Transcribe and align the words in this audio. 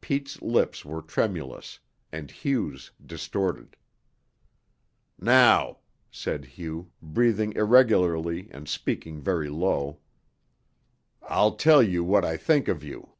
Pete's 0.00 0.40
lips 0.40 0.86
were 0.86 1.02
tremulous, 1.02 1.80
and 2.10 2.30
Hugh's 2.46 2.92
distorted. 3.04 3.76
"Now," 5.18 5.80
said 6.10 6.46
Hugh, 6.46 6.90
breathing 7.02 7.52
irregularly 7.52 8.48
and 8.52 8.66
speaking 8.70 9.20
very 9.20 9.50
low, 9.50 9.98
"I'll 11.22 11.56
tell 11.56 11.82
you 11.82 12.02
what 12.02 12.24
I 12.24 12.38
think 12.38 12.68
of 12.68 12.82
you." 12.82 13.10